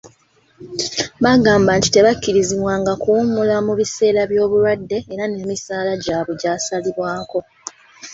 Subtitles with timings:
[1.23, 7.39] Baagamba nti tebakkirizibwanga kuwummula mu biseera by'obulwadde era n'emisaala gyabwe gyasalibwangako.